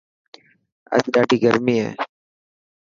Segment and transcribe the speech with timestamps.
[0.95, 1.89] اڄ ڏاڌي گرمي هي.